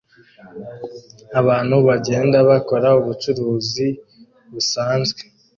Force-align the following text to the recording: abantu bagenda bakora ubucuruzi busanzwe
abantu 1.39 1.75
bagenda 1.87 2.37
bakora 2.49 2.87
ubucuruzi 2.99 3.87
busanzwe 4.51 5.21